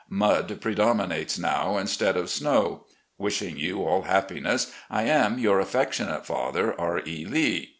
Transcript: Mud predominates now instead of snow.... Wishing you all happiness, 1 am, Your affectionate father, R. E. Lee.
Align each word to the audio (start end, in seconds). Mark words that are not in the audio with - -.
Mud 0.09 0.59
predominates 0.61 1.37
now 1.37 1.77
instead 1.77 2.17
of 2.17 2.31
snow.... 2.31 2.87
Wishing 3.19 3.59
you 3.59 3.83
all 3.85 4.01
happiness, 4.01 4.71
1 4.89 5.05
am, 5.05 5.37
Your 5.37 5.59
affectionate 5.59 6.25
father, 6.25 6.73
R. 6.75 7.03
E. 7.05 7.23
Lee. 7.29 7.69